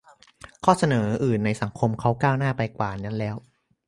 [0.63, 3.35] -ข้อเสนออื่นในสังคมเขาก้าวหน้าไปกว่านั้นแล้ว